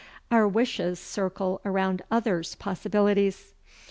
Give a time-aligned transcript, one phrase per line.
[0.31, 3.53] Our wishes circle around others' possibilities.